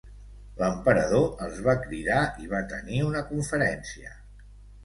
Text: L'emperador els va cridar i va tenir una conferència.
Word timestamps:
L'emperador 0.61 1.43
els 1.47 1.59
va 1.67 1.77
cridar 1.83 2.23
i 2.47 2.49
va 2.55 2.65
tenir 2.75 3.03
una 3.11 3.25
conferència. 3.29 4.19